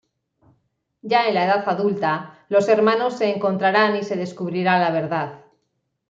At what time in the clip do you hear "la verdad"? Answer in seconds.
4.79-5.45